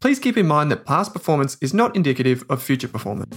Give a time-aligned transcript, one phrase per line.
[0.00, 3.36] please keep in mind that past performance is not indicative of future performance.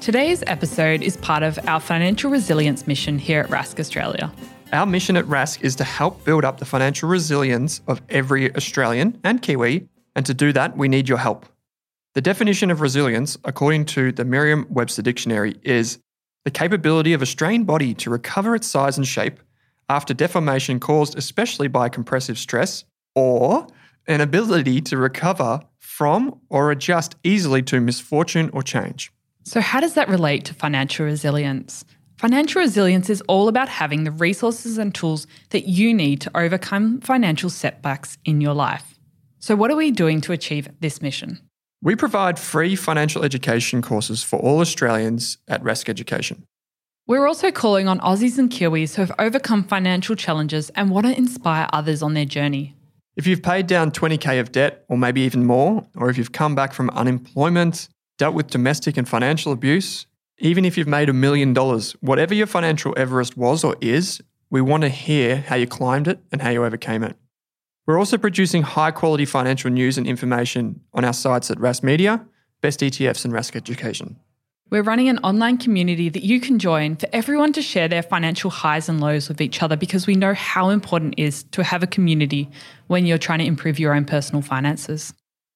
[0.00, 4.32] Today's episode is part of our financial resilience mission here at Rask Australia.
[4.72, 9.20] Our mission at Rask is to help build up the financial resilience of every Australian
[9.22, 11.44] and Kiwi, and to do that, we need your help.
[12.14, 15.98] The definition of resilience, according to the Merriam Webster Dictionary, is
[16.48, 19.38] the capability of a strained body to recover its size and shape
[19.90, 22.84] after deformation caused especially by compressive stress,
[23.14, 23.66] or
[24.06, 29.12] an ability to recover from or adjust easily to misfortune or change.
[29.44, 31.84] So, how does that relate to financial resilience?
[32.16, 37.02] Financial resilience is all about having the resources and tools that you need to overcome
[37.02, 38.98] financial setbacks in your life.
[39.38, 41.46] So, what are we doing to achieve this mission?
[41.80, 46.44] We provide free financial education courses for all Australians at Rask Education.
[47.06, 51.16] We're also calling on Aussies and Kiwis who have overcome financial challenges and want to
[51.16, 52.74] inspire others on their journey.
[53.16, 56.54] If you've paid down 20k of debt, or maybe even more, or if you've come
[56.54, 60.06] back from unemployment, dealt with domestic and financial abuse,
[60.38, 64.60] even if you've made a million dollars, whatever your financial Everest was or is, we
[64.60, 67.16] want to hear how you climbed it and how you overcame it.
[67.88, 72.22] We're also producing high quality financial news and information on our sites at Rask Media,
[72.60, 74.16] Best ETFs, and Rask Education.
[74.68, 78.50] We're running an online community that you can join for everyone to share their financial
[78.50, 81.82] highs and lows with each other because we know how important it is to have
[81.82, 82.50] a community
[82.88, 85.14] when you're trying to improve your own personal finances.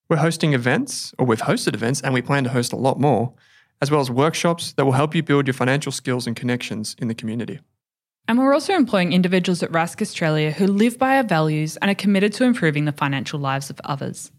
[0.08, 3.34] We're hosting events, or we've hosted events, and we plan to host a lot more,
[3.82, 7.08] as well as workshops that will help you build your financial skills and connections in
[7.08, 7.60] the community.
[8.28, 11.94] And we're also employing individuals at Rask Australia who live by our values and are
[11.94, 14.30] committed to improving the financial lives of others.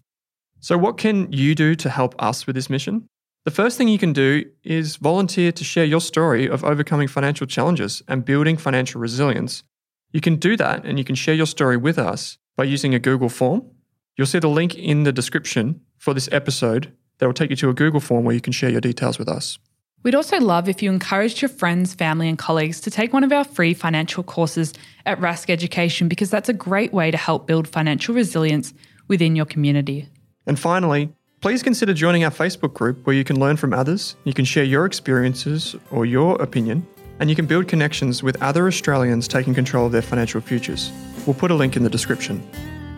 [0.60, 3.08] So, what can you do to help us with this mission?
[3.46, 7.46] The first thing you can do is volunteer to share your story of overcoming financial
[7.46, 9.64] challenges and building financial resilience.
[10.12, 13.00] You can do that and you can share your story with us by using a
[13.00, 13.70] Google form
[14.16, 17.70] You'll see the link in the description for this episode that will take you to
[17.70, 19.58] a Google form where you can share your details with us.
[20.04, 23.32] We'd also love if you encouraged your friends, family, and colleagues to take one of
[23.32, 24.74] our free financial courses
[25.06, 28.74] at Rask Education because that's a great way to help build financial resilience
[29.08, 30.10] within your community.
[30.46, 34.34] And finally, please consider joining our Facebook group where you can learn from others, you
[34.34, 36.86] can share your experiences or your opinion,
[37.20, 40.92] and you can build connections with other Australians taking control of their financial futures.
[41.26, 42.46] We'll put a link in the description.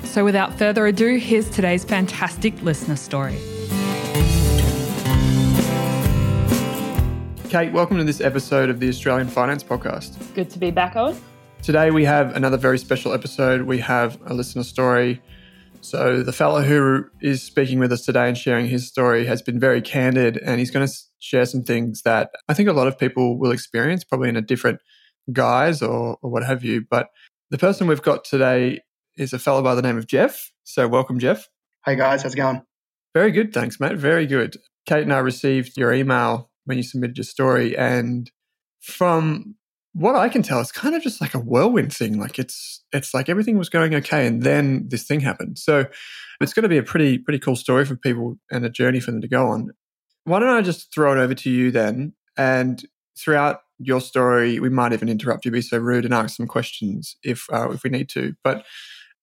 [0.03, 3.37] So, without further ado, here's today's fantastic listener story.
[7.49, 10.33] Kate, welcome to this episode of the Australian Finance Podcast.
[10.33, 11.21] Good to be back, Owen.
[11.61, 13.61] Today we have another very special episode.
[13.61, 15.21] We have a listener story.
[15.81, 19.59] So, the fellow who is speaking with us today and sharing his story has been
[19.59, 22.97] very candid and he's going to share some things that I think a lot of
[22.97, 24.79] people will experience, probably in a different
[25.31, 26.83] guise or, or what have you.
[26.89, 27.09] But
[27.51, 28.81] the person we've got today
[29.17, 30.51] is a fellow by the name of Jeff.
[30.63, 31.47] So, welcome, Jeff.
[31.85, 32.63] Hey guys, how's it going?
[33.13, 33.97] Very good, thanks, mate.
[33.97, 34.57] Very good.
[34.87, 38.29] Kate and I received your email when you submitted your story, and
[38.81, 39.55] from
[39.93, 42.19] what I can tell, it's kind of just like a whirlwind thing.
[42.19, 45.57] Like it's it's like everything was going okay, and then this thing happened.
[45.57, 45.85] So
[46.41, 49.11] it's going to be a pretty pretty cool story for people and a journey for
[49.11, 49.69] them to go on.
[50.25, 52.13] Why don't I just throw it over to you then?
[52.37, 52.83] And
[53.17, 57.15] throughout your story, we might even interrupt you, be so rude, and ask some questions
[57.23, 58.33] if uh, if we need to.
[58.43, 58.65] But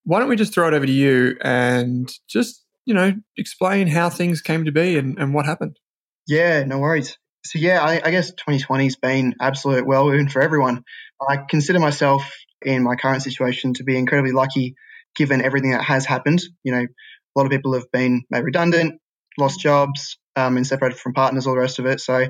[0.05, 4.11] why don't we just throw it over to you and just, you know, explain how
[4.11, 5.79] things came to be and, and what happened?
[6.27, 7.19] Yeah, no worries.
[7.45, 10.85] So, yeah, I, I guess 2020 has been absolute whirlwind for everyone.
[11.27, 12.31] I consider myself
[12.63, 14.75] in my current situation to be incredibly lucky
[15.15, 16.43] given everything that has happened.
[16.63, 19.01] You know, a lot of people have been made redundant,
[19.39, 22.01] lost jobs, um, and separated from partners, all the rest of it.
[22.01, 22.27] So,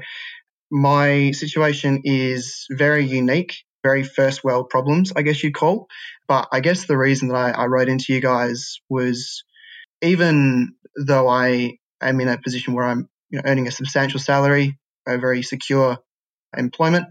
[0.71, 5.89] my situation is very unique very first world problems, I guess you'd call.
[6.29, 9.45] But I guess the reason that I, I wrote into you guys was
[10.01, 14.79] even though I am in a position where I'm you know, earning a substantial salary,
[15.07, 15.99] a very secure
[16.57, 17.07] employment,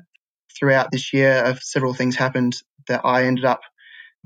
[0.57, 2.55] throughout this year, of several things happened
[2.87, 3.61] that I ended up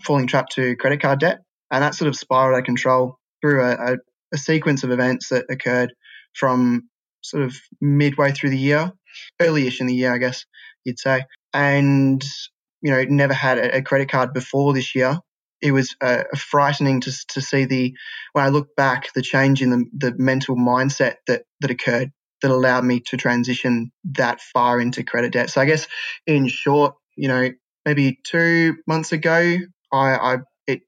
[0.04, 1.40] falling trapped to credit card debt.
[1.72, 3.98] And that sort of spiraled out of control through a, a,
[4.34, 5.94] a sequence of events that occurred
[6.34, 6.90] from
[7.22, 8.92] sort of midway through the year,
[9.42, 10.46] early-ish in the year, I guess
[10.84, 11.24] you'd say.
[11.54, 12.24] And
[12.86, 15.18] you know never had a credit card before this year.
[15.60, 17.96] It was uh, frightening to, to see the
[18.34, 22.12] when I look back the change in the, the mental mindset that that occurred
[22.42, 25.50] that allowed me to transition that far into credit debt.
[25.50, 25.88] So I guess
[26.28, 27.50] in short, you know,
[27.86, 29.58] maybe two months ago,
[29.92, 30.38] I, I
[30.68, 30.82] it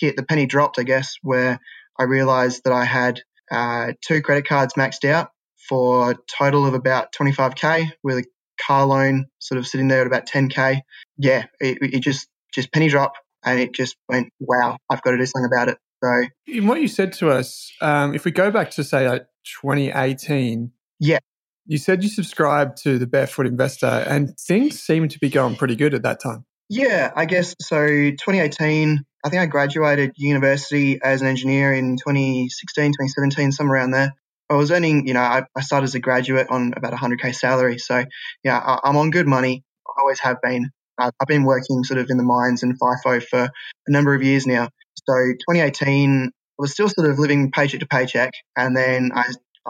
[0.00, 1.60] hit the penny dropped, I guess, where
[1.98, 3.20] I realized that I had
[3.50, 5.30] uh, two credit cards maxed out
[5.68, 8.24] for a total of about 25k with a
[8.64, 10.80] car loan sort of sitting there at about 10k.
[11.18, 13.14] Yeah, it, it just just penny drop
[13.44, 15.78] and it just went, wow, I've got to do something about it.
[16.02, 19.26] So, in what you said to us, um, if we go back to say like
[19.62, 20.72] 2018,
[21.02, 21.18] yeah,
[21.66, 25.74] you said you subscribed to the Barefoot Investor, and things seemed to be going pretty
[25.74, 26.44] good at that time.
[26.68, 27.86] Yeah, I guess so.
[27.86, 34.12] 2018, I think I graduated university as an engineer in 2016, 2017, somewhere around there.
[34.48, 37.78] I was earning, you know, I, I started as a graduate on about 100k salary.
[37.78, 38.04] So,
[38.44, 39.64] yeah, I, am on good money.
[39.86, 40.70] I always have been.
[40.98, 44.22] Uh, I've been working sort of in the mines and FIFO for a number of
[44.22, 44.68] years now.
[45.08, 49.24] So 2018, I was still sort of living paycheck to paycheck, and then I,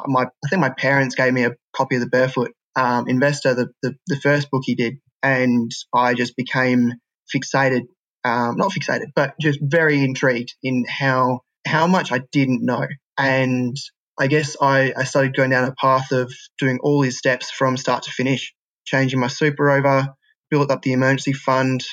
[0.06, 3.68] my, I think my parents gave me a copy of the Barefoot um, Investor, the,
[3.82, 6.92] the, the first book he did, and I just became
[7.34, 7.82] fixated,
[8.24, 12.86] um, not fixated, but just very intrigued in how how much I didn't know,
[13.18, 13.76] and
[14.18, 17.76] I guess I, I started going down a path of doing all these steps from
[17.76, 18.54] start to finish,
[18.84, 20.14] changing my super over,
[20.50, 21.84] built up the emergency fund,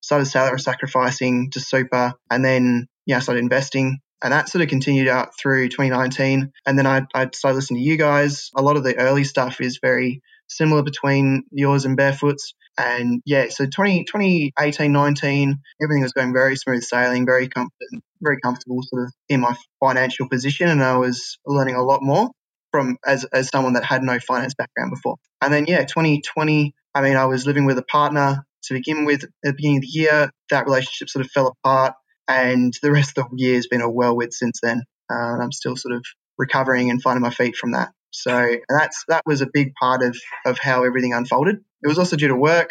[0.00, 3.98] started salary sacrificing to super, and then yeah, I started investing.
[4.22, 6.52] And that sort of continued out through 2019.
[6.66, 8.50] And then I, I started listening to you guys.
[8.56, 12.54] A lot of the early stuff is very similar between yours and Barefoot's.
[12.78, 18.38] And yeah, so 20, 2018, 19, everything was going very smooth sailing, very confident, very
[18.42, 20.68] comfortable sort of in my financial position.
[20.68, 22.30] And I was learning a lot more
[22.70, 25.16] from as, as someone that had no finance background before.
[25.40, 29.24] And then yeah, 2020, I mean, I was living with a partner to begin with
[29.24, 30.30] at the beginning of the year.
[30.50, 31.94] That relationship sort of fell apart,
[32.28, 34.82] and the rest of the year has been a whirlwind since then.
[35.10, 36.04] Uh, and I'm still sort of
[36.38, 37.92] recovering and finding my feet from that.
[38.10, 41.56] So that's that was a big part of of how everything unfolded.
[41.82, 42.70] It was also due to work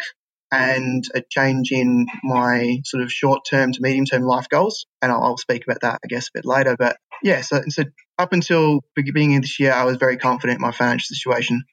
[0.52, 4.86] and a change in my sort of short term to medium term life goals.
[5.02, 6.76] And I'll, I'll, speak about that, I guess, a bit later.
[6.78, 7.84] But yeah, so, so
[8.18, 11.64] up until beginning of this year, I was very confident in my financial situation.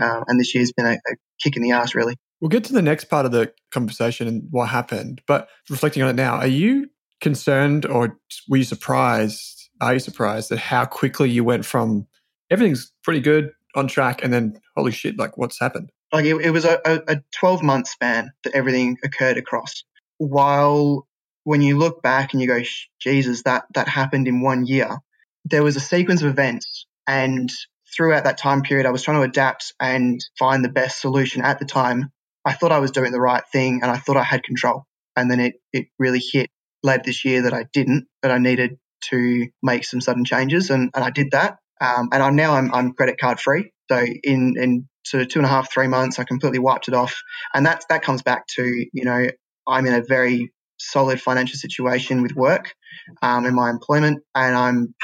[0.00, 2.16] Um, and this year's been a, a kick in the ass, really.
[2.40, 5.22] We'll get to the next part of the conversation and what happened.
[5.26, 6.88] But reflecting on it now, are you
[7.20, 8.18] concerned or
[8.48, 9.70] were you surprised?
[9.80, 12.06] Are you surprised at how quickly you went from
[12.50, 15.90] everything's pretty good on track and then holy shit, like what's happened?
[16.12, 19.84] Like it, it was a, a 12 month span that everything occurred across.
[20.16, 21.06] While
[21.44, 22.60] when you look back and you go,
[23.00, 24.98] Jesus, that, that happened in one year,
[25.44, 27.50] there was a sequence of events and
[27.96, 31.58] throughout that time period, I was trying to adapt and find the best solution at
[31.58, 32.12] the time.
[32.44, 34.84] I thought I was doing the right thing and I thought I had control.
[35.16, 36.50] And then it, it really hit
[36.82, 38.78] late this year that I didn't, that I needed
[39.10, 40.70] to make some sudden changes.
[40.70, 41.58] And, and I did that.
[41.80, 43.72] Um, and I'm now I'm, I'm credit card free.
[43.90, 46.94] So in, in sort of two and a half, three months, I completely wiped it
[46.94, 47.22] off.
[47.54, 49.28] And that, that comes back to, you know,
[49.66, 52.74] I'm in a very solid financial situation with work
[53.22, 54.22] um, in my employment.
[54.34, 54.94] And I'm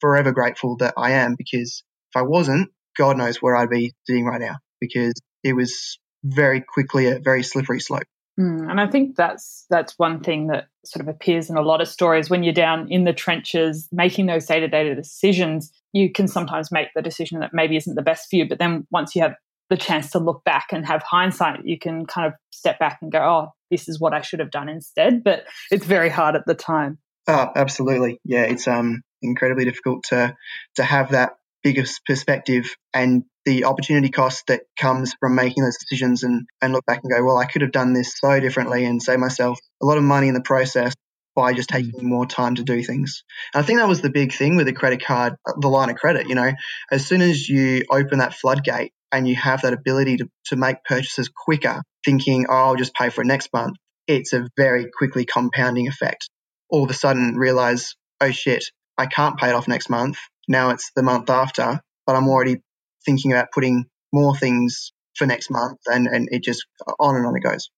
[0.00, 4.24] forever grateful that I am because if I wasn't, God knows where I'd be sitting
[4.24, 8.04] right now because it was very quickly a very slippery slope.
[8.40, 11.82] Mm, and I think that's that's one thing that sort of appears in a lot
[11.82, 15.70] of stories when you're down in the trenches making those day to day decisions.
[15.92, 18.86] You can sometimes make the decision that maybe isn't the best for you, but then
[18.90, 19.34] once you have
[19.68, 23.12] the chance to look back and have hindsight, you can kind of step back and
[23.12, 26.46] go, "Oh, this is what I should have done instead." But it's very hard at
[26.46, 26.98] the time.
[27.26, 28.20] Oh, absolutely.
[28.24, 30.34] Yeah, it's um incredibly difficult to
[30.76, 31.32] to have that
[31.62, 36.84] biggest perspective and the opportunity cost that comes from making those decisions and, and look
[36.86, 39.86] back and go, well, I could have done this so differently and save myself a
[39.86, 40.94] lot of money in the process
[41.34, 41.76] by just mm.
[41.76, 43.24] taking more time to do things.
[43.54, 45.96] And I think that was the big thing with the credit card, the line of
[45.96, 46.28] credit.
[46.28, 46.52] You know,
[46.90, 50.84] as soon as you open that floodgate and you have that ability to, to make
[50.84, 53.76] purchases quicker, thinking, oh, I'll just pay for it next month,
[54.06, 56.28] it's a very quickly compounding effect.
[56.68, 58.64] All of a sudden realize, oh shit,
[59.00, 60.18] I can't pay it off next month.
[60.46, 62.58] Now it's the month after, but I'm already
[63.06, 66.66] thinking about putting more things for next month and, and it just
[66.98, 67.70] on and on it goes.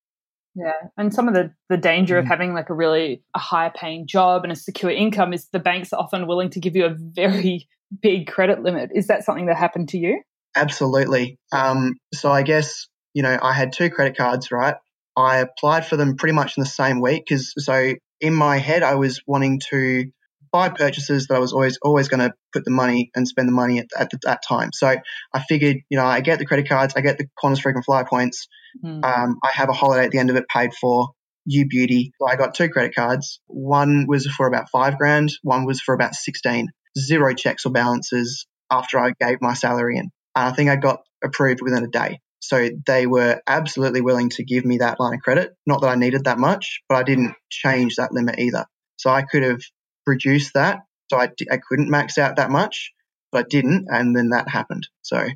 [0.57, 0.73] Yeah.
[0.99, 2.21] And some of the, the danger mm.
[2.21, 5.61] of having like a really a higher paying job and a secure income is the
[5.61, 7.69] banks are often willing to give you a very
[8.02, 8.91] big credit limit.
[8.93, 10.23] Is that something that happened to you?
[10.57, 11.38] Absolutely.
[11.52, 14.75] Um, so I guess, you know, I had two credit cards, right?
[15.17, 18.83] I applied for them pretty much in the same week because so in my head
[18.83, 20.11] I was wanting to
[20.52, 23.52] buy purchases that I was always always going to put the money and spend the
[23.52, 24.71] money at, at the, that time.
[24.73, 24.94] So
[25.32, 28.04] I figured, you know, I get the credit cards, I get the Qantas frequent flyer
[28.04, 28.49] points,
[28.85, 29.04] mm.
[29.04, 31.09] um, I have a holiday at the end of it paid for.
[31.44, 32.12] You Beauty.
[32.21, 33.40] So I got two credit cards.
[33.49, 36.68] One was for about five grand, one was for about 16.
[36.97, 40.11] Zero checks or balances after I gave my salary in.
[40.37, 42.21] And I think I got approved within a day.
[42.40, 45.52] So they were absolutely willing to give me that line of credit.
[45.66, 48.66] Not that I needed that much, but I didn't change that limit either.
[48.97, 49.61] So I could have
[50.06, 50.80] reduced that.
[51.11, 52.92] So I, I couldn't max out that much,
[53.30, 53.87] but I didn't.
[53.88, 54.88] And then that happened.
[55.02, 55.28] So,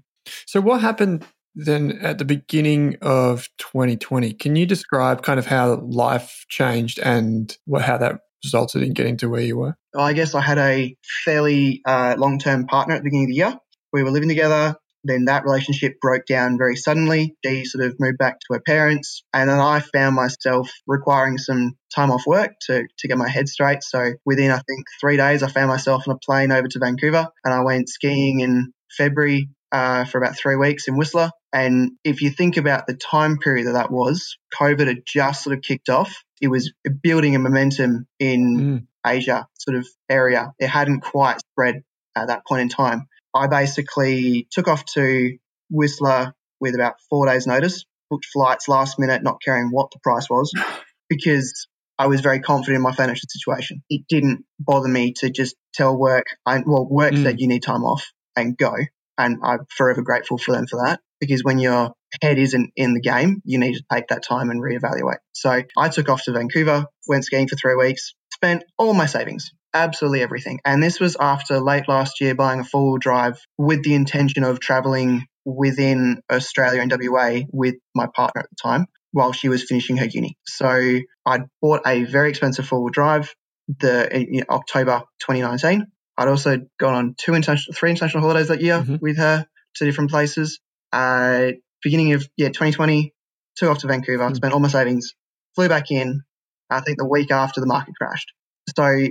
[0.47, 4.35] so what happened then at the beginning of 2020?
[4.35, 9.17] Can you describe kind of how life changed and what, how that resulted in getting
[9.19, 9.77] to where you were?
[9.97, 13.37] I guess I had a fairly uh, long term partner at the beginning of the
[13.37, 13.59] year.
[13.93, 14.77] We were living together.
[15.07, 17.35] Then that relationship broke down very suddenly.
[17.43, 19.23] Dee sort of moved back to her parents.
[19.33, 23.49] And then I found myself requiring some time off work to, to get my head
[23.49, 23.83] straight.
[23.83, 27.29] So within, I think, three days, I found myself on a plane over to Vancouver
[27.45, 31.31] and I went skiing in February uh, for about three weeks in Whistler.
[31.53, 35.57] And if you think about the time period that that was, COVID had just sort
[35.57, 36.23] of kicked off.
[36.41, 36.73] It was
[37.03, 38.87] building a momentum in mm.
[39.07, 40.53] Asia sort of area.
[40.59, 41.83] It hadn't quite spread
[42.17, 43.07] at that point in time.
[43.37, 45.37] I basically took off to
[45.71, 50.29] Whistler with about four days' notice, booked flights last minute, not caring what the price
[50.29, 50.53] was,
[51.09, 51.67] because
[51.99, 53.83] I was very confident in my financial situation.
[53.89, 57.23] It didn't bother me to just tell work, I, well, work mm.
[57.23, 58.73] said you need time off and go.
[59.19, 63.01] And I'm forever grateful for them for that because when your head isn't in the
[63.01, 65.19] game, you need to take that time and reevaluate.
[65.33, 69.53] So I took off to Vancouver, went skiing for three weeks, spent all my savings,
[69.83, 70.61] absolutely everything.
[70.65, 74.45] And this was after late last year buying a four wheel drive with the intention
[74.45, 79.63] of traveling within Australia and WA with my partner at the time while she was
[79.63, 80.37] finishing her uni.
[80.47, 83.35] So I'd bought a very expensive four wheel drive
[83.81, 85.87] the in October 2019.
[86.19, 88.97] I'd also gone on two international, three international holidays that year mm-hmm.
[89.01, 90.61] with her to different places.
[90.93, 91.53] Uh,
[91.83, 93.13] beginning of yeah 2020,
[93.57, 94.35] took off to Vancouver, mm-hmm.
[94.35, 95.15] spent all my savings,
[95.55, 96.23] flew back in.
[96.71, 98.33] I think the week after the market crashed.
[98.77, 99.09] So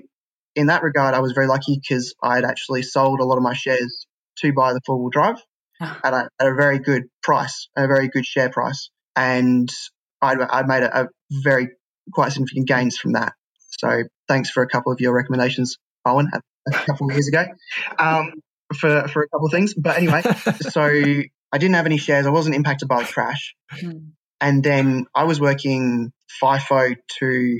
[0.55, 3.43] in that regard, I was very lucky because I had actually sold a lot of
[3.43, 4.07] my shares
[4.39, 5.41] to buy the four wheel drive
[5.81, 5.99] ah.
[6.03, 8.89] at, a, at a very good price, a very good share price.
[9.15, 9.69] And
[10.21, 11.69] I'd, I'd made a, a very
[12.13, 13.33] quite significant gains from that.
[13.79, 16.29] So thanks for a couple of your recommendations, Owen,
[16.67, 17.45] a couple of years ago
[17.99, 18.33] um,
[18.73, 19.73] for, for a couple of things.
[19.73, 20.21] But anyway,
[20.61, 22.25] so I didn't have any shares.
[22.25, 23.55] I wasn't impacted by the crash.
[23.71, 24.09] Hmm.
[24.41, 27.59] And then I was working FIFO to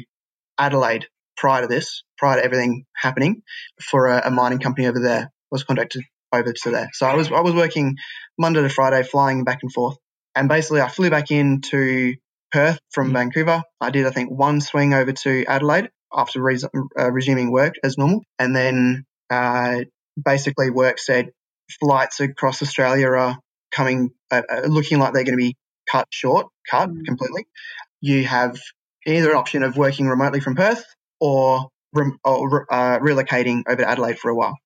[0.58, 1.08] Adelaide
[1.38, 3.42] prior to this, prior to everything happening,
[3.82, 5.32] for a, a mining company over there.
[5.52, 6.90] Was contracted over to there.
[6.94, 7.96] So I was I was working
[8.38, 9.98] Monday to Friday, flying back and forth.
[10.36, 12.16] And basically, I flew back into
[12.52, 13.14] Perth from mm.
[13.14, 13.64] Vancouver.
[13.80, 17.98] I did, I think, one swing over to Adelaide after res- uh, resuming work as
[17.98, 18.22] normal.
[18.38, 19.82] And then uh,
[20.24, 21.32] basically, work said
[21.80, 23.38] flights across Australia are
[23.72, 25.56] coming, uh, uh looking like they're going to be
[25.90, 27.06] cut short, cut mm.
[27.06, 27.46] completely.
[28.02, 28.60] You have
[29.06, 30.84] either an option of working remotely from Perth
[31.26, 31.70] or,
[32.24, 34.58] or uh, relocating over to Adelaide for a while.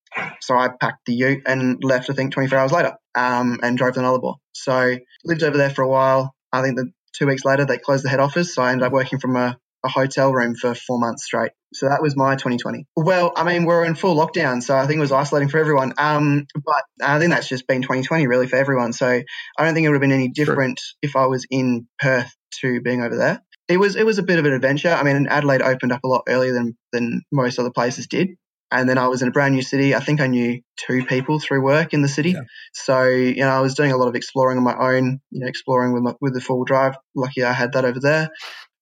[0.41, 3.93] So I packed the ute and left, I think, 24 hours later um, and drove
[3.93, 4.35] to Nullarbor.
[4.53, 6.33] So lived over there for a while.
[6.51, 8.55] I think that two weeks later, they closed the head office.
[8.55, 11.51] So I ended up working from a, a hotel room for four months straight.
[11.73, 12.85] So that was my 2020.
[12.95, 15.93] Well, I mean, we're in full lockdown, so I think it was isolating for everyone.
[15.99, 18.91] Um, but I think that's just been 2020 really for everyone.
[18.91, 20.97] So I don't think it would have been any different sure.
[21.03, 24.39] if I was in Perth to being over there it was it was a bit
[24.39, 24.89] of an adventure.
[24.89, 28.29] I mean, Adelaide opened up a lot earlier than than most other places did.
[28.71, 29.95] And then I was in a brand new city.
[29.95, 32.31] I think I knew two people through work in the city.
[32.31, 32.41] Yeah.
[32.73, 35.47] So, you know, I was doing a lot of exploring on my own, you know,
[35.47, 36.95] exploring with, my, with the full drive.
[37.15, 38.29] Lucky I had that over there.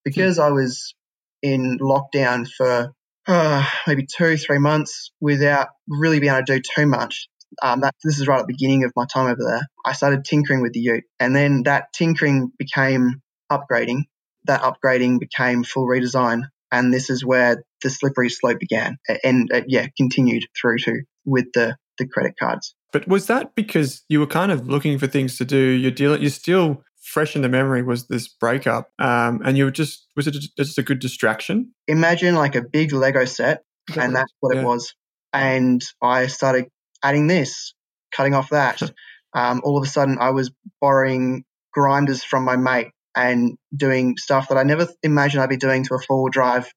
[0.04, 0.94] Because I was
[1.42, 2.92] in lockdown for
[3.28, 7.30] uh, maybe two, three months without really being able to do too much.
[7.62, 9.62] Um, that this is right at the beginning of my time over there.
[9.86, 14.04] I started tinkering with the Ute, and then that tinkering became upgrading,
[14.48, 16.44] that upgrading became full redesign.
[16.72, 21.46] And this is where the slippery slope began and, uh, yeah, continued through to with
[21.54, 22.76] the, the credit cards.
[22.92, 25.58] But was that because you were kind of looking for things to do?
[25.58, 29.72] You're dealing, you're still fresh in the memory was this breakup, um, and you were
[29.72, 31.74] just was it just a good distraction?
[31.88, 33.64] Imagine like a big Lego set,
[33.98, 34.62] and that's what yeah.
[34.62, 34.94] it was.
[35.34, 36.66] And I started
[37.04, 37.74] adding this,
[38.12, 38.82] cutting off that.
[39.34, 40.52] um, all of a sudden, I was
[40.82, 45.84] borrowing grinders from my mate and doing stuff that I never imagined I'd be doing
[45.86, 46.72] to a four wheel drive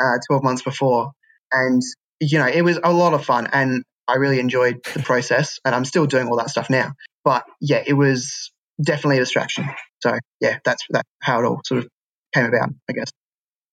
[0.00, 1.10] uh, 12 months before.
[1.50, 1.82] And,
[2.20, 5.74] you know, it was a lot of fun and I really enjoyed the process and
[5.74, 6.92] I'm still doing all that stuff now.
[7.24, 9.66] But yeah, it was definitely a distraction.
[10.02, 11.88] So yeah, that's that how it all sort of
[12.32, 13.10] came about, I guess.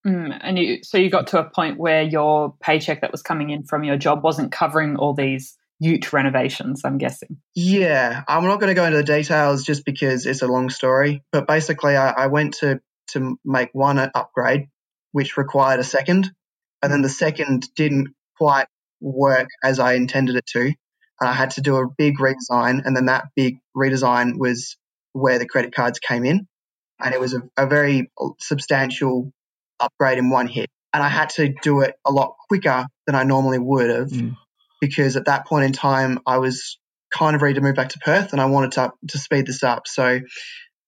[0.08, 3.52] Mm, and you, so you got to a point where your paycheck that was coming
[3.52, 7.38] in from your job wasn't covering all these ute renovations, I'm guessing.
[7.56, 11.24] Yeah, I'm not going to go into the details just because it's a long story.
[11.32, 12.82] But basically, I, I went to
[13.12, 14.68] to make one upgrade,
[15.12, 16.32] which required a second,
[16.82, 18.68] and then the second didn't quite
[19.02, 20.62] work as I intended it to.
[21.22, 24.78] And I had to do a big redesign, and then that big redesign was
[25.14, 26.48] where the credit cards came in.
[27.02, 29.32] And it was a, a very substantial
[29.80, 30.70] upgrade in one hit.
[30.94, 34.36] And I had to do it a lot quicker than I normally would have mm.
[34.80, 36.78] Because at that point in time, I was
[37.12, 39.64] kind of ready to move back to Perth and I wanted to, to speed this
[39.64, 39.88] up.
[39.88, 40.20] So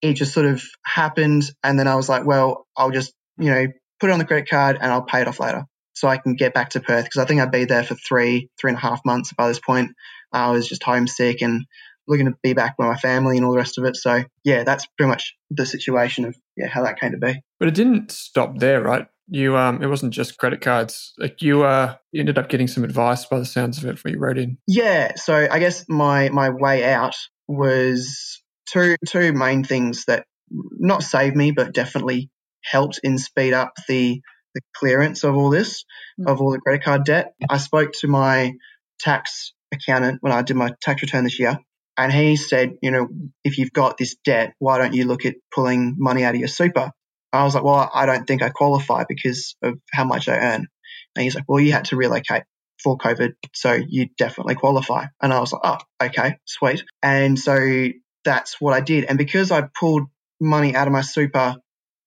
[0.02, 1.44] it just sort of happened.
[1.64, 3.68] And then I was like, well, I'll just, you know,
[4.00, 6.36] put it on the credit card and I'll pay it off later so I can
[6.36, 8.82] get back to Perth because I think I'd be there for three, three and a
[8.82, 9.92] half months by this point.
[10.32, 11.66] I was just homesick and
[12.08, 13.96] looking to be back with my family and all the rest of it.
[13.96, 17.42] So yeah, that's pretty much the situation of yeah how that came to be.
[17.60, 19.08] But it didn't stop there, right?
[19.34, 21.14] You um, it wasn't just credit cards.
[21.18, 24.14] Like you uh, you ended up getting some advice by the sounds of it when
[24.14, 24.58] you wrote in.
[24.68, 27.16] Yeah, so I guess my my way out
[27.48, 32.30] was two two main things that not saved me, but definitely
[32.62, 34.22] helped in speed up the
[34.54, 35.86] the clearance of all this,
[36.20, 36.30] mm.
[36.30, 37.34] of all the credit card debt.
[37.50, 38.52] I spoke to my
[39.00, 41.58] tax accountant when I did my tax return this year,
[41.98, 43.08] and he said, you know,
[43.46, 46.50] if you've got this debt, why don't you look at pulling money out of your
[46.50, 46.92] super?
[47.34, 50.68] I was like, well, I don't think I qualify because of how much I earn.
[51.16, 52.44] And he's like, well, you had to relocate
[52.84, 55.06] for COVID, so you definitely qualify.
[55.22, 56.84] And I was like, oh, okay, sweet.
[57.04, 57.88] And so
[58.26, 59.06] that's what I did.
[59.06, 60.04] And because I pulled
[60.40, 61.56] money out of my super,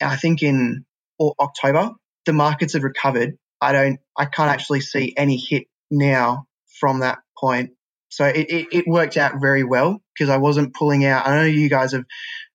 [0.01, 0.85] I think in
[1.21, 1.93] October,
[2.27, 3.37] the markets had recovered.
[3.61, 6.47] I don't, I can't actually see any hit now
[6.81, 7.71] from that point.
[8.09, 11.27] So it, it, it worked out very well because I wasn't pulling out.
[11.27, 12.05] I know you guys have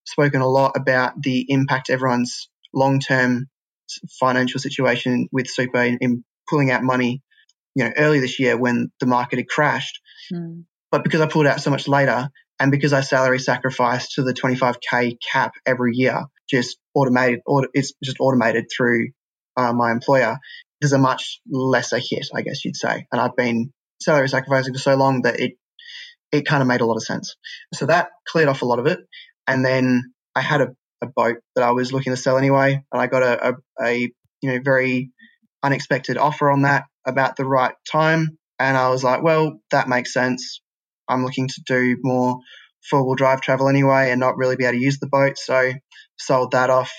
[0.06, 3.48] spoken a lot about the impact everyone's long term
[4.20, 7.22] financial situation with super in, in, pulling out money,
[7.76, 10.00] you know, early this year when the market had crashed.
[10.34, 10.64] Mm.
[10.92, 14.34] But because I pulled out so much later and because I salary sacrificed to the
[14.34, 17.42] 25k cap every year, just automated,
[17.74, 19.10] it's just automated through
[19.56, 20.40] uh, my employer,
[20.82, 23.06] there's a much lesser hit, I guess you'd say.
[23.12, 23.72] And I've been
[24.02, 25.54] salary sacrificing for so long that it
[26.32, 27.36] it kind of made a lot of sense.
[27.74, 29.00] So that cleared off a lot of it.
[29.48, 30.67] And then I had a,
[31.02, 34.12] a boat that I was looking to sell anyway, and I got a, a, a
[34.42, 35.12] you know very
[35.64, 38.38] unexpected offer on that about the right time.
[38.60, 40.62] And I was like, well, that makes sense.
[41.08, 42.40] I'm looking to do more
[42.90, 45.38] four wheel drive travel anyway and not really be able to use the boat.
[45.38, 45.74] So
[46.18, 46.92] sold that off,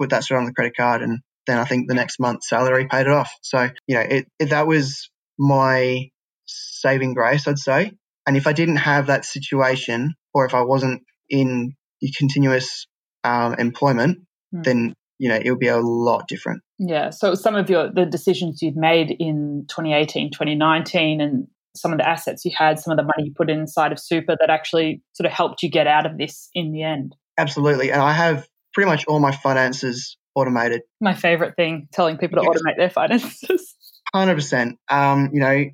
[0.00, 2.86] put that straight on the credit card, and then I think the next month's salary
[2.86, 3.32] paid it off.
[3.42, 6.08] So, you know, it, it, that was my
[6.46, 7.92] saving grace, I'd say.
[8.26, 11.74] And if I didn't have that situation, or if I wasn't in
[12.16, 12.86] continuous
[13.24, 14.18] um, employment,
[14.54, 14.64] mm.
[14.64, 16.62] then you know it'll be a lot different.
[16.78, 17.10] Yeah.
[17.10, 22.08] So some of your the decisions you'd made in 2018, 2019, and some of the
[22.08, 25.26] assets you had, some of the money you put inside of super that actually sort
[25.26, 27.14] of helped you get out of this in the end.
[27.38, 27.92] Absolutely.
[27.92, 30.82] And I have pretty much all my finances automated.
[31.00, 32.60] My favorite thing, telling people to yes.
[32.60, 33.74] automate their finances.
[34.14, 34.78] Hundred um, percent.
[34.90, 35.64] You know,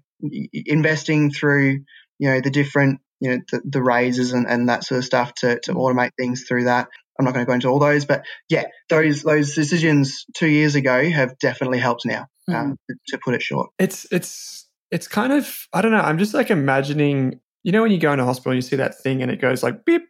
[0.53, 1.81] investing through
[2.19, 5.35] you know the different you know the, the raises and, and that sort of stuff
[5.35, 5.77] to to mm.
[5.77, 6.89] automate things through that.
[7.19, 10.75] I'm not going to go into all those, but yeah, those those decisions two years
[10.75, 12.27] ago have definitely helped now.
[12.49, 12.55] Mm.
[12.55, 12.77] Um,
[13.09, 15.99] to put it short, it's it's it's kind of I don't know.
[15.99, 17.41] I'm just like imagining.
[17.65, 19.65] You know, when you go into hospital, and you see that thing, and it goes
[19.65, 20.03] like beep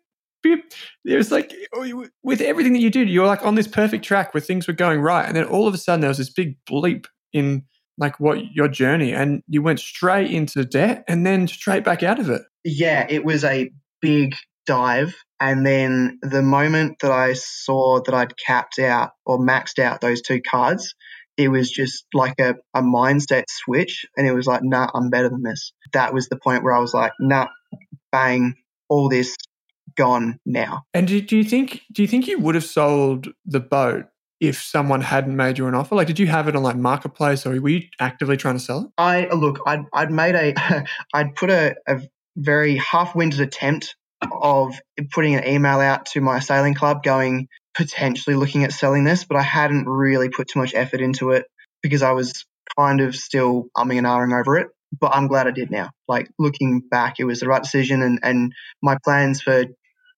[0.42, 0.73] beep.
[1.05, 1.55] There's like
[2.23, 5.01] with everything that you did, you're like on this perfect track where things were going
[5.01, 7.64] right, and then all of a sudden there was this big bleep in
[7.99, 12.19] like what your journey, and you went straight into debt and then straight back out
[12.19, 12.42] of it.
[12.64, 14.35] Yeah, it was a big
[14.67, 15.15] dive.
[15.41, 20.23] And then the moment that I saw that I'd capped out or maxed out those
[20.23, 20.95] two cards,
[21.37, 24.07] it was just like a, a mindset switch.
[24.17, 25.73] And it was like, nah, I'm better than this.
[25.93, 27.49] That was the point where I was like, nah,
[28.11, 28.55] bang,
[28.89, 29.37] all this
[29.97, 30.83] gone now.
[30.95, 34.07] And do, do you think do you think you would have sold the boat
[34.41, 35.95] if someone hadn't made you an offer?
[35.95, 38.81] Like, did you have it on like marketplace, or were you actively trying to sell
[38.83, 38.87] it?
[38.99, 42.01] I look, I'd I'd made a, I'd put a, a
[42.37, 43.97] very half-winded attempt
[44.33, 44.79] of
[45.12, 49.37] putting an email out to my sailing club, going potentially looking at selling this, but
[49.37, 51.45] I hadn't really put too much effort into it
[51.83, 52.47] because I was
[52.79, 54.69] kind of still umming and ahhing over it
[55.01, 55.91] but I'm glad I did now.
[56.09, 58.03] Like looking back, it was the right decision.
[58.03, 59.61] And, and my plans for,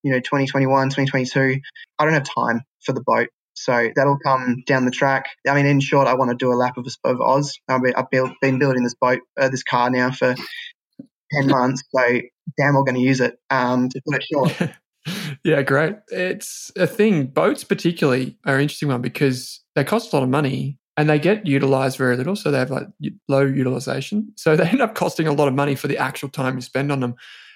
[0.03, 1.61] you know, 2021, 2022,
[1.99, 3.29] I don't have time for the boat.
[3.55, 5.25] So that'll come down the track.
[5.47, 7.59] I mean, in short, I want to do a lap of, of Oz.
[7.69, 7.83] I've
[8.41, 10.37] been building this boat, uh, this car now for
[11.33, 11.83] 10 months.
[11.95, 12.21] So
[12.57, 14.73] damn, we're going to use it um, to put it short.
[15.45, 15.97] yeah, great.
[16.09, 17.27] It's a thing.
[17.27, 21.19] Boats, particularly, are an interesting one because they cost a lot of money and they
[21.19, 22.37] get utilized very little.
[22.37, 22.89] So they have like
[23.29, 24.33] low utilization.
[24.37, 26.93] So they end up costing a lot of money for the actual time you spend
[26.93, 27.15] on them.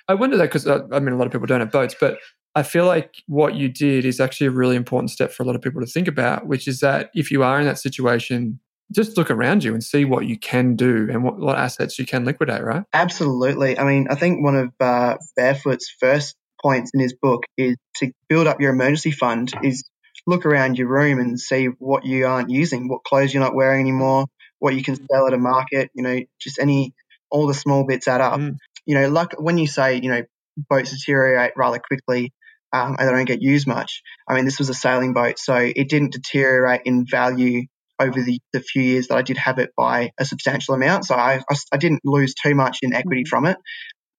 [0.09, 2.19] I wonder that because uh, I mean, a lot of people don't have boats, but
[2.55, 5.57] I feel like what you did is actually a really important step for a lot
[5.57, 8.61] of people to think about, which is that if you are in that situation,
[8.93, 12.07] just look around you and see what you can do and what, what assets you
[12.07, 12.85] can liquidate, right?
[12.93, 13.79] Absolutely.
[13.79, 18.13] I mean, I think one of uh, Barefoot's first points in his book is to
[18.29, 19.85] build up your emergency fund is
[20.27, 23.81] look around your room and see what you aren't using, what clothes you're not wearing
[23.81, 24.27] anymore,
[24.59, 26.95] what you can sell at a market, you know, just any,
[27.31, 28.39] all the small bits add up.
[28.39, 28.57] Mm.
[28.87, 30.23] You know, like when you say, you know,
[30.69, 32.33] boats deteriorate rather quickly
[32.73, 34.03] um, and they don't get used much.
[34.29, 37.67] I mean, this was a sailing boat, so it didn't deteriorate in value
[38.03, 41.07] over the, the few years that I did have it by a substantial amount.
[41.07, 43.29] So I, I, I didn't lose too much in equity mm-hmm.
[43.29, 43.57] from it.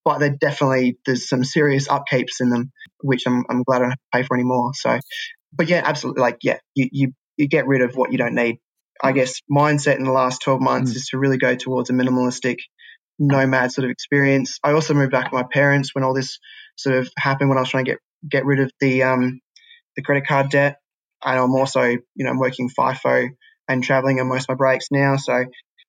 [0.06, 3.90] But there definitely there's some serious upkeeps in them, which I'm, I'm glad I don't
[3.92, 4.72] have to pay for anymore.
[4.74, 5.00] So,
[5.54, 6.22] but yeah, absolutely.
[6.22, 8.58] Like, yeah, you, you, you get rid of what you don't need.
[9.02, 10.96] I guess mindset in the last 12 months mm.
[10.96, 12.58] is to really go towards a minimalistic
[13.18, 14.60] nomad sort of experience.
[14.64, 16.38] I also moved back with my parents when all this
[16.76, 19.40] sort of happened when I was trying to get get rid of the um,
[19.96, 20.78] the credit card debt.
[21.24, 23.30] And I'm also, you know, I'm working FIFO
[23.68, 25.18] and traveling on most of my breaks now.
[25.18, 25.46] So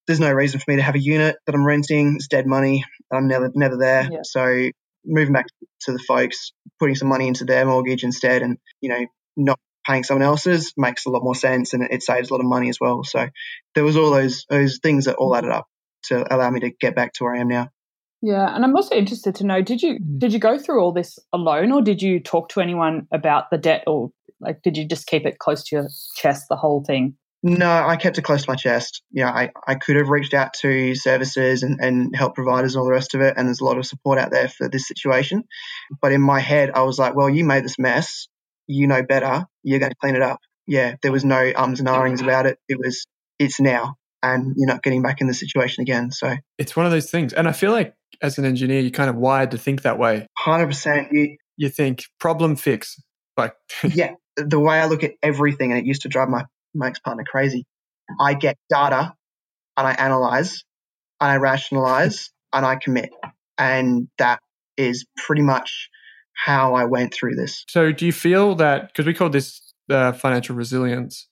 [0.07, 2.15] there's no reason for me to have a unit that I'm renting.
[2.17, 2.85] It's dead money.
[3.13, 4.09] I'm never never there.
[4.11, 4.19] Yeah.
[4.23, 4.71] So
[5.05, 5.47] moving back
[5.83, 9.07] to the folks, putting some money into their mortgage instead, and you know,
[9.37, 12.47] not paying someone else's makes a lot more sense, and it saves a lot of
[12.47, 13.03] money as well.
[13.05, 13.29] So
[13.75, 15.67] there was all those those things that all added up
[16.05, 17.71] to allow me to get back to where I am now.
[18.21, 20.19] Yeah, and I'm also interested to know did you mm.
[20.19, 23.59] did you go through all this alone, or did you talk to anyone about the
[23.59, 24.11] debt, or
[24.41, 27.17] like did you just keep it close to your chest the whole thing?
[27.47, 29.03] No, I kept it close to my chest.
[29.11, 32.87] Yeah, I, I could have reached out to services and, and help providers and all
[32.87, 35.45] the rest of it, and there's a lot of support out there for this situation.
[36.01, 38.29] But in my head, I was like, well, you made this mess.
[38.67, 39.45] You know better.
[39.63, 40.41] You're going to clean it up.
[40.67, 42.59] Yeah, there was no ums and ahhings about it.
[42.67, 43.07] It was,
[43.39, 46.13] it's now, and you're not getting back in the situation again.
[46.13, 47.35] So it's one of those things.
[47.35, 50.29] And I feel like as an engineer, you're kind of wired to think that way.
[50.47, 51.09] 100%.
[51.13, 52.99] You, you think problem fix.
[53.37, 53.55] Like,
[53.85, 56.99] yeah, the way I look at everything, and it used to drive my, my ex
[56.99, 57.65] partner crazy.
[58.21, 59.15] I get data
[59.77, 60.65] and I analyze
[61.21, 63.11] and I rationalize and I commit.
[63.59, 64.41] And that
[64.77, 65.89] is pretty much
[66.35, 67.65] how I went through this.
[67.69, 71.29] So, do you feel that because we call this the financial resilience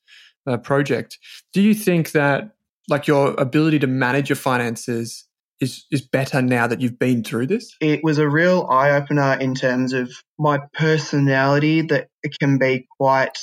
[0.47, 1.19] uh, project,
[1.53, 2.55] do you think that
[2.89, 5.27] like your ability to manage your finances
[5.61, 7.75] is is better now that you've been through this?
[7.81, 12.87] It was a real eye opener in terms of my personality that it can be
[12.99, 13.39] quite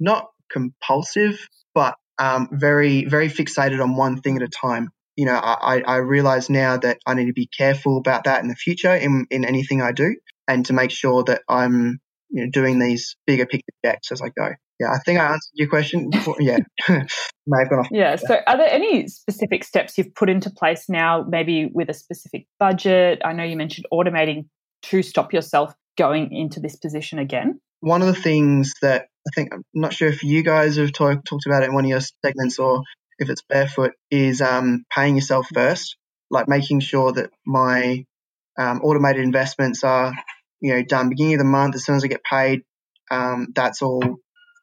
[0.00, 4.90] not compulsive, but um, very very fixated on one thing at a time.
[5.16, 8.48] You know, I, I realize now that I need to be careful about that in
[8.48, 10.14] the future in, in anything I do,
[10.46, 14.28] and to make sure that I'm you know, doing these bigger picture checks as I
[14.28, 16.10] go yeah, I think I answered your question.
[16.10, 16.36] Before.
[16.38, 17.88] Yeah, may have gone off.
[17.90, 18.16] Yeah.
[18.16, 22.46] So, are there any specific steps you've put into place now, maybe with a specific
[22.58, 23.22] budget?
[23.24, 24.46] I know you mentioned automating
[24.82, 27.60] to stop yourself going into this position again.
[27.80, 31.24] One of the things that I think I'm not sure if you guys have talk,
[31.24, 32.82] talked about it in one of your segments or
[33.18, 35.96] if it's barefoot is um, paying yourself first,
[36.30, 38.04] like making sure that my
[38.58, 40.12] um, automated investments are
[40.60, 42.62] you know done beginning of the month as soon as I get paid.
[43.10, 44.02] Um, that's all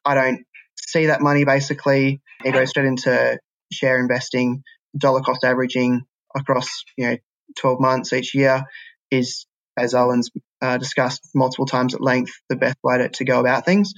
[0.04, 0.44] I don't
[0.76, 2.20] see that money basically.
[2.44, 3.38] It goes straight into
[3.72, 4.62] share investing,
[4.96, 6.02] dollar cost averaging
[6.34, 7.16] across, you know,
[7.58, 8.64] 12 months each year
[9.10, 9.46] is,
[9.76, 13.64] as Owen's uh, discussed multiple times at length, the best way to, to go about
[13.64, 13.92] things.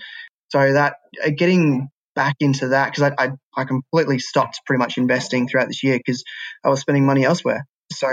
[0.49, 4.99] So that uh, getting back into that, because I, I, I completely stopped pretty much
[4.99, 6.25] investing throughout this year because
[6.65, 7.67] I was spending money elsewhere.
[7.93, 8.09] So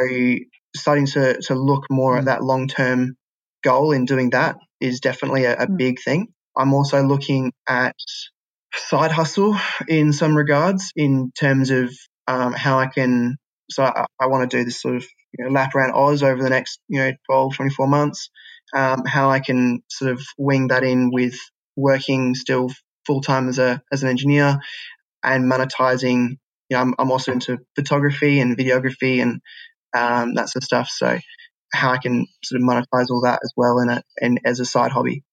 [0.76, 2.28] starting to, to look more at mm.
[2.28, 3.16] that long term
[3.64, 5.78] goal in doing that is definitely a, a mm.
[5.78, 6.28] big thing.
[6.56, 7.96] I'm also looking at
[8.76, 11.92] side hustle in some regards in terms of
[12.28, 13.38] um, how I can.
[13.72, 15.06] So I, I want to do this sort of
[15.38, 18.30] you know, lap around Oz over the next you know 12, 24 months.
[18.76, 21.36] Um, how I can sort of wing that in with
[21.76, 22.70] working still
[23.06, 24.60] full time as a as an engineer
[25.24, 26.38] and monetizing.
[26.70, 29.42] You know, I'm, I'm also into photography and videography and
[29.96, 30.90] um, that sort of stuff.
[30.90, 31.20] So
[31.74, 34.66] how I can sort of monetize all that as well in it and as a
[34.66, 35.24] side hobby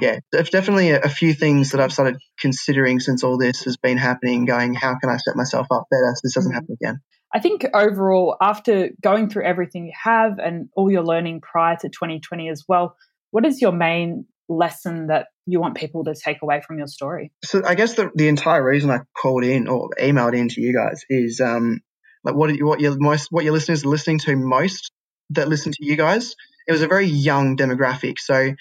[0.00, 3.76] yeah, there's definitely a, a, few things that I've started considering since all this has
[3.76, 7.00] been happening, going, how can I set myself up better so this doesn't happen again?
[7.32, 11.88] I think overall, after going through everything you have and all your learning prior to
[11.88, 12.96] 2020 as well,
[13.30, 17.32] what is your main lesson that you want people to take away from your story?
[17.44, 20.74] So I guess the, the entire reason I called in or emailed in to you
[20.74, 21.80] guys is um,
[22.24, 24.90] like what you, what your most what your listeners are listening to most
[25.30, 26.34] that listen to you guys
[26.68, 28.18] it was a very young demographic.
[28.18, 28.52] So,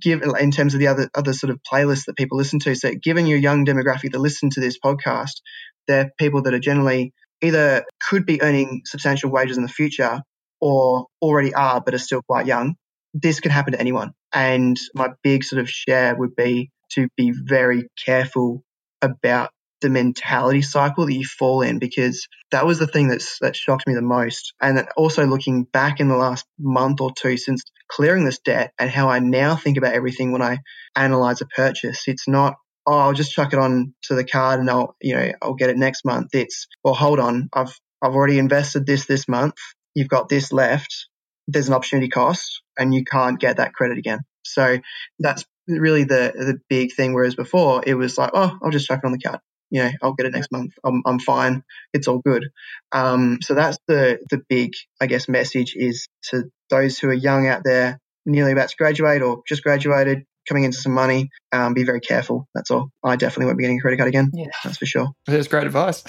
[0.00, 2.92] given in terms of the other other sort of playlists that people listen to, so
[2.94, 5.42] given your young demographic that listen to this podcast,
[5.86, 10.22] they're people that are generally either could be earning substantial wages in the future
[10.60, 12.74] or already are but are still quite young.
[13.14, 14.12] This could happen to anyone.
[14.32, 18.62] And my big sort of share would be to be very careful
[19.00, 19.50] about
[19.82, 23.86] the mentality cycle that you fall in because that was the thing that's that shocked
[23.86, 24.54] me the most.
[24.60, 28.88] And also looking back in the last month or two since clearing this debt and
[28.88, 30.58] how I now think about everything when I
[30.96, 32.54] analyze a purchase, it's not
[32.86, 35.70] oh I'll just chuck it on to the card and I'll you know I'll get
[35.70, 36.28] it next month.
[36.32, 39.54] It's well hold on I've I've already invested this this month.
[39.94, 41.08] You've got this left.
[41.52, 44.20] There's an opportunity cost and you can't get that credit again.
[44.44, 44.78] So
[45.18, 47.14] that's really the the big thing.
[47.14, 49.40] Whereas before it was like, oh, I'll just chuck it on the card
[49.72, 50.74] you know, I'll get it next month.
[50.84, 51.64] I'm, I'm fine.
[51.94, 52.50] It's all good.
[52.92, 57.48] Um, so that's the, the big, I guess, message is to those who are young
[57.48, 61.84] out there, nearly about to graduate or just graduated, coming into some money, um, be
[61.84, 62.48] very careful.
[62.54, 62.90] That's all.
[63.04, 64.30] I definitely won't be getting a credit card again.
[64.34, 64.46] Yeah.
[64.64, 65.08] That's for sure.
[65.26, 66.04] That's great advice.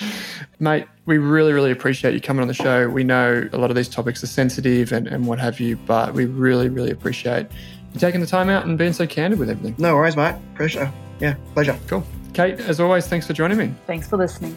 [0.58, 2.88] Mate, we really, really appreciate you coming on the show.
[2.88, 6.14] We know a lot of these topics are sensitive and, and what have you, but
[6.14, 7.46] we really, really appreciate
[7.92, 9.74] you taking the time out and being so candid with everything.
[9.78, 10.36] No worries, mate.
[10.54, 10.92] Pressure.
[11.20, 11.78] Yeah, pleasure.
[11.86, 12.04] Cool.
[12.32, 13.72] Kate, as always, thanks for joining me.
[13.86, 14.56] Thanks for listening.